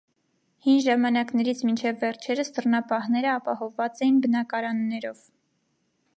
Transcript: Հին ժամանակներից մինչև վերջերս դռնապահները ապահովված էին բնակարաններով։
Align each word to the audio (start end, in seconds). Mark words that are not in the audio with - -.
Հին 0.67 0.79
ժամանակներից 0.85 1.61
մինչև 1.67 2.01
վերջերս 2.05 2.51
դռնապահները 2.57 3.33
ապահովված 3.35 4.05
էին 4.09 4.19
բնակարաններով։ 4.27 5.25